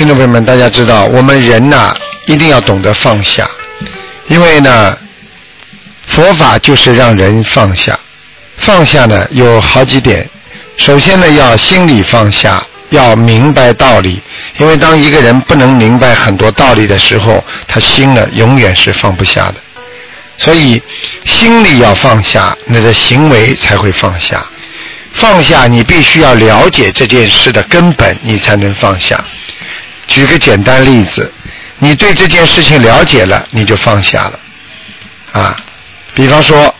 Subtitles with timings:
[0.00, 1.94] 听众朋友们，大家知道，我们人呐，
[2.26, 3.46] 一定要懂得放下，
[4.28, 4.96] 因为呢，
[6.06, 8.00] 佛法就是让人放下。
[8.56, 10.26] 放下呢，有好几点。
[10.78, 14.18] 首先呢，要心里放下，要明白道理。
[14.56, 19.56] 因为当一个人不能明白很多道理的时候，他心呢，永远是放不下的。
[20.38, 20.82] 所以，
[21.26, 24.42] 心里要放下，你的行为才会放下。
[25.12, 29.22] 放下，你必须要了解这件事的根本，你才能放下。
[30.10, 31.32] 举个简单例子，
[31.78, 34.38] 你对这件事情了解了，你就放下了。
[35.32, 35.56] 啊，
[36.14, 36.74] 比方说，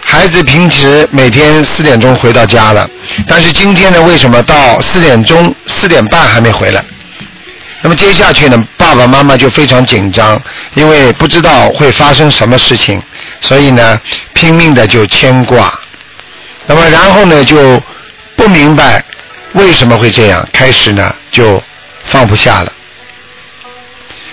[0.00, 2.90] 孩子平时每天四点钟回到家了，
[3.28, 6.84] 但是今天呢，为什么到四点钟、四点半还没回来？
[7.80, 10.42] 那么接下去呢，爸爸妈妈就非常紧张，
[10.74, 13.00] 因为不知道会发生什么事情，
[13.40, 14.00] 所以呢，
[14.34, 15.72] 拼命的就牵挂。
[16.66, 17.80] 那么然后呢，就
[18.34, 19.02] 不明白
[19.52, 21.62] 为什么会这样，开始呢就。
[22.12, 22.72] 放不下了。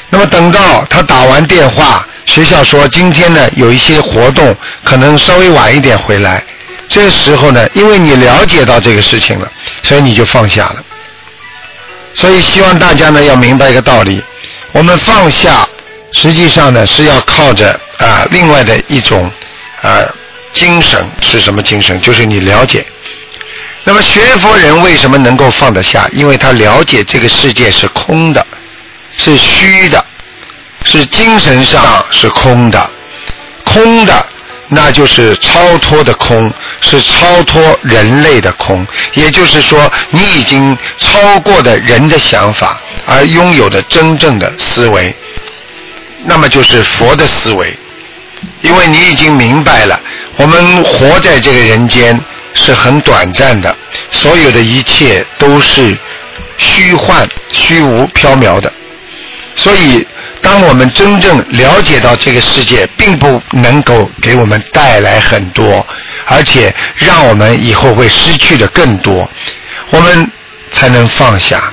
[0.10, 6.44] 那么等到他打完电话，学校说今天呢有一些活动，可能稍微晚一点回来。
[6.90, 9.50] 这时候呢，因为你了解到这个事情了，
[9.84, 10.84] 所以你就放下了。
[12.14, 14.22] 所以希望大家呢要明白一个道理：
[14.74, 15.66] 我们放下，
[16.12, 19.32] 实际上呢是要靠着啊另外的一种
[19.82, 20.04] 啊
[20.52, 21.98] 精神是什么精神？
[22.02, 22.86] 就是你了解。
[23.86, 26.08] 那么学佛人为什么能够放得下？
[26.12, 28.46] 因为他了解这个世界是空的，
[29.18, 30.06] 是虚的，
[30.84, 32.90] 是精神上是空的，
[33.64, 34.26] 空的
[34.68, 38.86] 那就是超脱的空，是超脱人类的空。
[39.14, 45.16] 也就是说，你已经超过的人的想法，而拥有的真正的思维，
[46.26, 47.76] 那么就是佛的思维。
[48.62, 50.00] 因为你已经明白了，
[50.36, 52.20] 我们活在这个人间。
[52.54, 53.76] 是很短暂的，
[54.12, 55.98] 所有的一切都是
[56.58, 58.72] 虚幻、虚无缥缈的。
[59.56, 60.06] 所以，
[60.42, 65.86] 当我们真正了解到这个世界并不能够给我们带来很多，
[66.26, 69.30] 而且让我们以后会失去的更多，
[69.90, 70.32] 我们
[70.72, 71.72] 才能放下。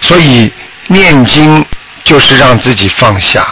[0.00, 0.52] 所以，
[0.88, 1.64] 念经
[2.02, 3.46] 就是让自己放下。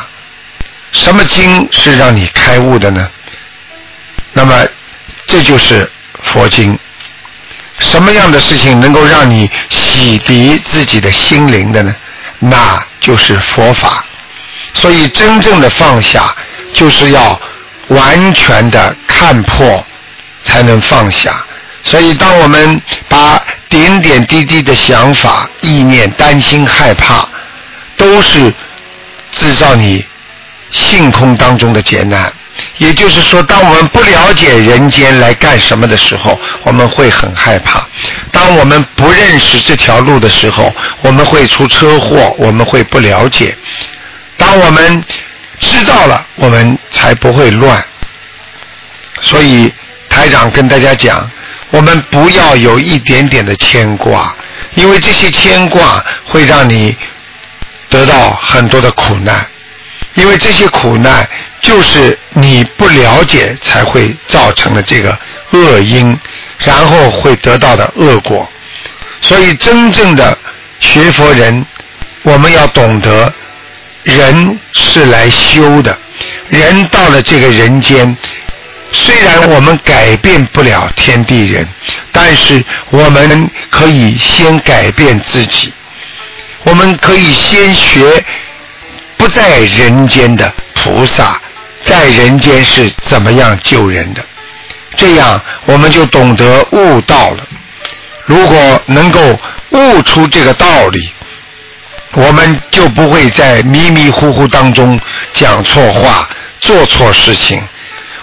[0.93, 3.09] 什么经是让你开悟的呢？
[4.33, 4.67] 那么，
[5.27, 5.89] 这就是。
[6.33, 6.79] 佛经，
[7.79, 11.95] 什么样的事情能够让你洗涤自己的心灵的呢？
[12.39, 14.05] 那就是佛法。
[14.73, 16.35] 所以，真正的放下，
[16.73, 17.39] 就是要
[17.89, 19.85] 完全的看破，
[20.45, 21.45] 才能放下。
[21.83, 27.27] 所以，当我们把点点滴滴的想法、意念、担心、害怕，
[27.97, 28.55] 都是
[29.33, 30.05] 制造你
[30.71, 32.33] 性空当中的劫难。
[32.81, 37.79] 也就是说，当我们不了解人间来干什么的时候，我们会很害怕；
[38.33, 43.55] 当我们不认识这条路的时候，我们会出车祸，我们会不了解；
[44.39, 45.05] 当我们
[45.61, 47.85] 知道了，我们才不会乱。
[49.21, 49.71] 所以
[50.09, 51.31] 台长跟大家讲，
[51.71, 54.35] 我们不要有一点点的牵挂，
[54.75, 56.97] 因为这些牵挂会让你
[57.91, 59.47] 得到很多的苦难，
[60.15, 61.29] 因为这些苦难。
[61.61, 65.17] 就是你不了解，才会造成了这个
[65.51, 66.19] 恶因，
[66.59, 68.49] 然后会得到的恶果。
[69.21, 70.37] 所以，真正的
[70.81, 71.65] 学佛人，
[72.23, 73.33] 我们要懂得，
[74.03, 75.97] 人是来修的。
[76.49, 78.17] 人到了这个人间，
[78.93, 81.69] 虽然我们改变不了天地人，
[82.11, 85.73] 但是我们可以先改变自己。
[86.65, 88.25] 我们可以先学
[89.17, 91.41] 不在人间的菩萨。
[91.85, 94.25] 在人间是怎么样救人的？
[94.97, 97.47] 这样我们就懂得悟道了。
[98.27, 99.21] 如果能够
[99.71, 101.13] 悟出这个道理，
[102.13, 105.01] 我们就不会在迷迷糊糊当中
[105.33, 107.63] 讲错话、做错事情。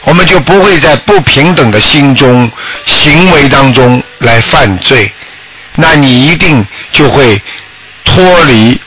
[0.03, 2.49] 我们就不会在不平等的心中、
[2.85, 5.11] 行为当中来犯罪。
[5.75, 7.41] 那你一定就会
[8.05, 8.79] 脱离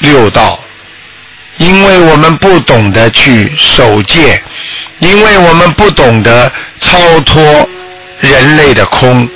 [0.00, 0.62] 六道。
[1.58, 4.42] 因为我们不懂得去守戒，
[4.98, 7.68] 因为我们不懂得超脱
[8.20, 9.28] 人类的空，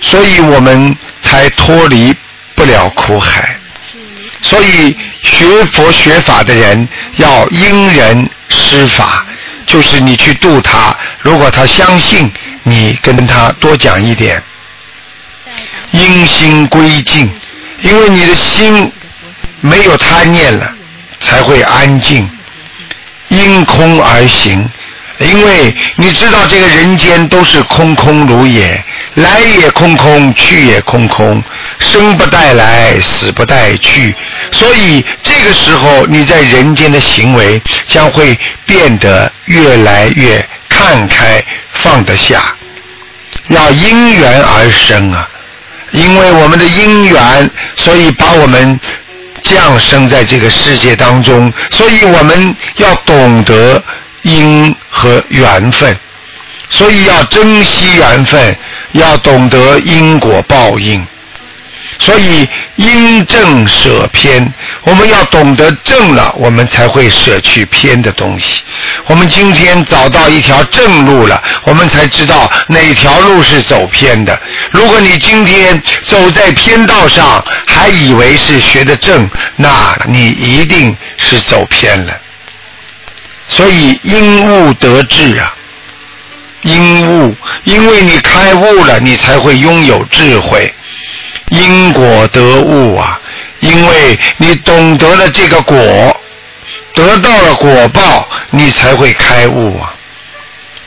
[0.00, 2.14] 所以我们才脱离
[2.54, 3.58] 不了苦海。
[4.40, 9.26] 所以学佛学法的人要因人施法，
[9.66, 12.32] 就是你去度他，如果他相信，
[12.62, 14.42] 你跟他多讲一点，
[15.90, 17.30] 因心归静，
[17.82, 18.90] 因为你的心
[19.60, 20.76] 没有贪念了。
[21.28, 22.26] 才会安静，
[23.28, 24.66] 因空而行，
[25.18, 28.82] 因为你知道这个人间都是空空如也，
[29.14, 31.42] 来也空空，去也空空，
[31.78, 34.14] 生不带来，死不带去，
[34.52, 38.34] 所以这个时候你在人间的行为将会
[38.64, 42.54] 变得越来越看开放得下，
[43.48, 45.28] 要因缘而生啊，
[45.90, 48.80] 因为我们的因缘，所以把我们
[49.48, 53.82] 降生在这个世界当中，所以我们要懂得。
[54.22, 55.96] 因和缘分，
[56.68, 58.54] 所以要珍惜缘分，
[58.92, 61.06] 要懂得因果报应。
[62.08, 64.50] 所以因正舍偏，
[64.82, 68.62] 我们要懂得正了，我们才会舍去偏的东西。
[69.04, 74.40] 我们今天找到一条正路了，我们才知道哪条路是走偏的。
[74.70, 82.18] 如果你今天走在偏道上，还以为是学的正，那你一定是走偏了。
[83.50, 85.54] 所以因悟得智啊，
[86.62, 90.72] 因悟，因为你开悟了，你才会拥有智慧。
[91.50, 93.20] 因果得悟啊，
[93.60, 95.76] 因为你懂得了这个果，
[96.94, 99.94] 得到了果报，你才会开悟啊。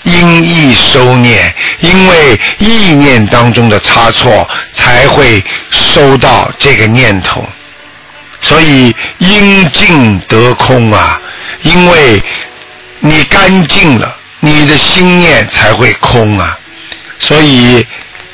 [0.03, 7.45] 因意收念，因为意念当中的差错，才会收到这个念头。
[8.41, 11.21] 所以因尽得空啊，
[11.63, 12.21] 因为。
[13.03, 16.55] 你干净了，你的心念才会空啊！
[17.17, 17.83] 所以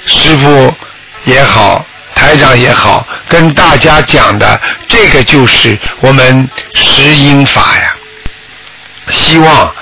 [0.06, 0.76] 师傅
[1.24, 1.86] 也好，
[2.28, 7.96] 台长也好，跟大家讲的这个就是我们十因法呀。
[9.08, 9.74] 希望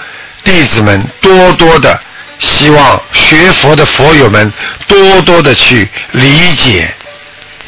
[0.43, 1.99] 弟子们多多的，
[2.37, 4.53] 希望学佛的佛友们
[4.87, 6.93] 多多的去理解。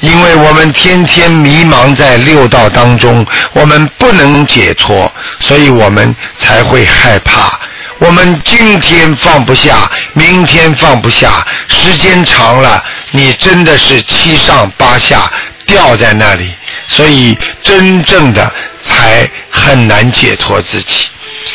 [0.01, 7.59] 因为我们天天迷茫在六道当中，我们不能解脱，所以我们才会害怕。
[7.97, 15.31] 我们今天放不下，明天放不下，时间长了，你真的是七上八下
[15.65, 16.53] 掉在那里，
[16.87, 18.51] 所以真正的
[18.81, 21.07] 才很难解脱自己。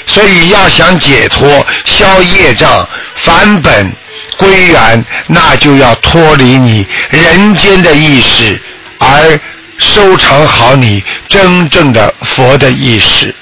[0.06, 3.92] 所以要想解脱、消业障、返本。
[4.38, 8.60] 归元，那就要脱离你人间的意识，
[8.98, 9.38] 而
[9.78, 13.32] 收藏好你真正的佛的意识，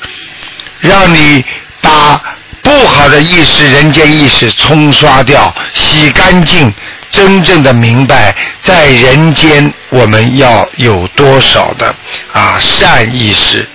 [0.80, 1.42] 让你
[1.80, 2.20] 把
[2.60, 6.70] 不好的意识、人间意识冲刷掉、洗干净，
[7.10, 11.94] 真正的明白在人间我们要有多少的
[12.32, 13.68] 啊善意识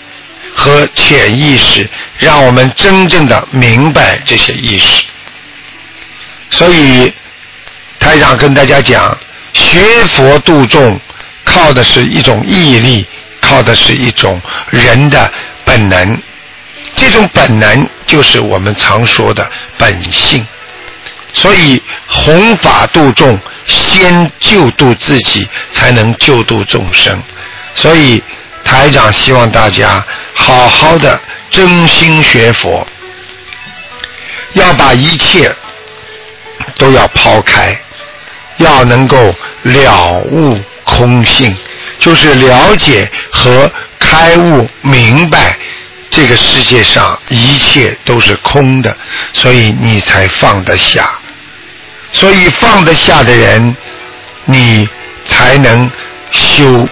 [0.54, 1.88] 和潜意识，
[2.18, 5.04] 让我们真正的明白这些意识。
[6.50, 7.12] 所以，
[8.00, 9.18] 台长跟大家讲，
[9.54, 10.98] 学佛度众，
[11.44, 13.06] 靠的是一种毅力，
[13.42, 15.30] 靠的是一种人的
[15.66, 16.22] 本能。
[16.96, 20.48] 这种本能就是我们常说的本性。
[21.36, 27.22] 所以，弘法度众，先救度自己，才能救度众生。
[27.76, 28.24] 所以，
[28.64, 30.04] 台长希望大家
[30.34, 31.22] 好好的
[31.52, 32.88] 真心学佛，
[34.54, 35.54] 要把一切。
[36.78, 37.80] 都要抛开，
[38.58, 41.56] 要能够了悟空性，
[42.00, 45.56] 就是了解和开悟明白
[46.10, 48.98] 这个世界上一切都是空的，
[49.32, 51.14] 所以你才放得下。
[52.16, 53.76] 所以放得下的人，
[54.46, 54.88] 你
[55.26, 55.92] 才能
[56.32, 56.88] 修；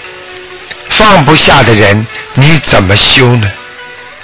[0.90, 3.50] 放不下的人，你怎么修呢？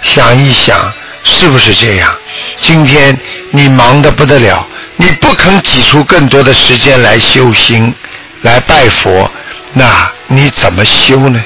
[0.01, 0.77] 想一想，
[1.24, 2.13] 是不是这样？
[2.58, 3.18] 今天
[3.51, 4.68] 你忙得不得了。
[4.98, 7.94] 你不肯挤出更多的时间来修心，
[8.41, 9.32] 来拜佛，
[9.72, 11.41] 那你怎么修呢？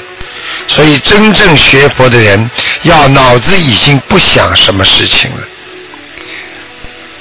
[0.66, 2.50] 所以真正学佛的人，
[2.82, 5.44] 要脑子已经不想什么事情了，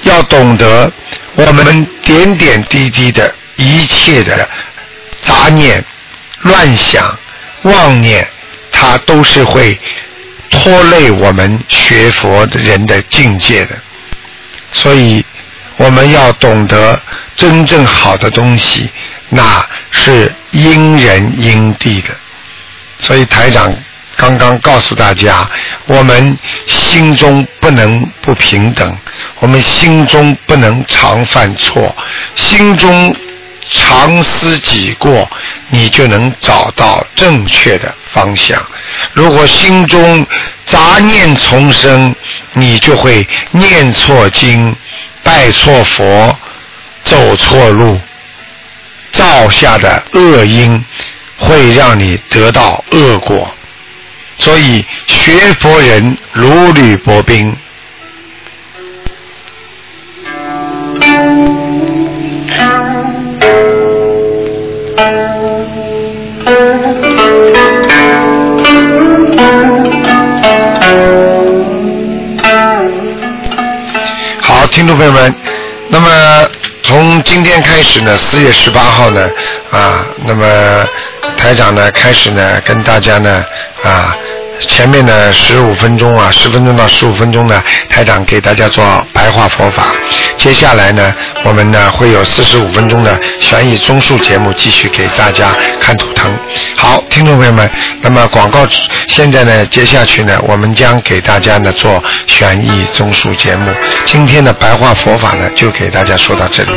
[0.05, 0.91] 要懂得
[1.35, 4.49] 我们点点滴滴的一切的
[5.23, 5.85] 杂念、
[6.43, 7.19] 乱想、
[7.63, 8.27] 妄念，
[8.71, 9.79] 它都是会
[10.51, 13.77] 拖累我们学佛的人的境界的，
[14.73, 15.25] 所以。
[15.79, 17.01] 我们要懂得
[17.35, 18.89] 真正好的东西，
[19.31, 22.11] 那是因人因地的。
[22.99, 23.75] 所以台长
[24.15, 25.51] 刚刚告诉大家，
[25.87, 28.99] 我们心中不能不平等，
[29.39, 31.95] 我们心中不能常犯错，
[32.35, 33.15] 心中
[33.71, 35.31] 常思己过，
[35.71, 38.61] 你就能找到正确的方向。
[39.13, 40.27] 如果心中
[40.67, 42.13] 杂念丛生，
[42.55, 44.75] 你就会念错经。
[45.25, 46.37] 拜错佛，
[47.05, 48.01] 走错路，
[49.13, 50.85] 造下的恶因
[51.39, 53.49] 会让你得到恶果。
[54.43, 57.57] 所以学佛人如履薄冰。
[74.41, 75.33] 好听众朋友们
[75.89, 76.51] 那么
[76.83, 79.31] 从今天开始呢四月十八号呢
[79.71, 80.85] 啊那么
[81.37, 83.45] 台长呢开始呢跟大家呢
[83.85, 84.17] 啊
[84.69, 89.85] 前面呢十五分钟啊，十分钟到十五分钟呢，台长给大家做白话佛法。
[90.37, 91.15] 接下来呢，
[91.45, 96.33] 我们呢会有四十五分钟的悬疑综述节目，继续给大家看图腾。
[96.77, 98.67] 好，听众朋友们，那么广告
[99.09, 103.71] 现在呢，接下去呢，我们将给大家呢做悬疑综述节目。
[104.05, 106.73] 今天的白话佛法呢，就给大家说到这里。